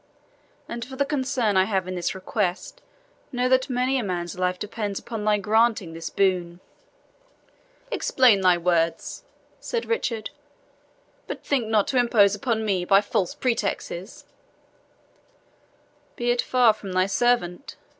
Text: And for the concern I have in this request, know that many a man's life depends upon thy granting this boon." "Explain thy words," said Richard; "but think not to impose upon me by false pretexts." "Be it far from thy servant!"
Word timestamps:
And 0.67 0.83
for 0.83 0.95
the 0.95 1.05
concern 1.05 1.55
I 1.57 1.65
have 1.65 1.87
in 1.87 1.93
this 1.93 2.15
request, 2.15 2.81
know 3.31 3.47
that 3.49 3.69
many 3.69 3.99
a 3.99 4.03
man's 4.03 4.35
life 4.35 4.57
depends 4.57 4.97
upon 4.99 5.23
thy 5.23 5.37
granting 5.37 5.93
this 5.93 6.09
boon." 6.09 6.59
"Explain 7.91 8.41
thy 8.41 8.57
words," 8.57 9.23
said 9.59 9.85
Richard; 9.85 10.31
"but 11.27 11.43
think 11.45 11.67
not 11.67 11.87
to 11.89 11.99
impose 11.99 12.33
upon 12.33 12.65
me 12.65 12.83
by 12.83 12.99
false 12.99 13.35
pretexts." 13.35 14.25
"Be 16.15 16.31
it 16.31 16.41
far 16.41 16.73
from 16.73 16.93
thy 16.93 17.05
servant!" 17.05 17.75